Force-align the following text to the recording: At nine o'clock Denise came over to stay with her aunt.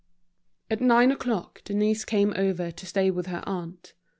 At 0.71 0.81
nine 0.81 1.11
o'clock 1.11 1.63
Denise 1.63 2.05
came 2.05 2.33
over 2.35 2.71
to 2.71 2.85
stay 2.87 3.11
with 3.11 3.27
her 3.27 3.43
aunt. 3.45 3.93